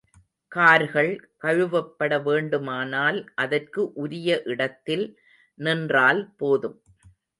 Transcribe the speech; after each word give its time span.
கார்கள் 0.51 1.09
கழுவப்பட 1.41 2.17
வேண்டுமானால் 2.23 3.19
அதற்கு 3.35 3.83
உரிய 3.95 4.41
இடத்தில் 4.45 5.05
நின்றால் 5.59 6.23
போதும். 6.37 6.77